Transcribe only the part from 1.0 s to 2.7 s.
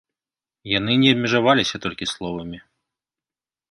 не абмежаваліся толькі словамі.